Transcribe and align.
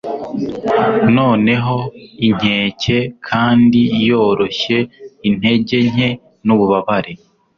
Noneho 1.15 1.77
inkeke 2.27 2.97
kandi 3.27 3.79
yoroshye 4.07 4.77
intege 5.29 5.77
nke 5.91 6.09
nububabare 6.45 7.13